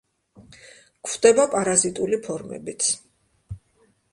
გვხვდება 1.09 1.45
პარაზიტული 1.53 2.19
ფორმებიც. 2.29 2.89